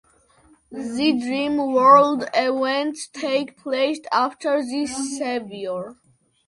The 0.71 1.11
Dream 1.13 1.57
World 1.57 2.23
events 2.33 3.07
take 3.07 3.55
place 3.55 3.99
after 4.11 4.59
"The 4.63 4.87
Savior". 4.87 5.97